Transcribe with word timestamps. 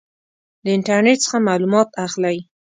د 0.63 0.65
انټرنټ 0.77 1.17
څخه 1.25 1.37
معلومات 1.47 1.89
اخلئ؟ 2.05 2.37